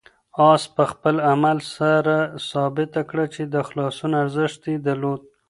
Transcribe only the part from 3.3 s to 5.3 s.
چې د خلاصون ارزښت یې درلود.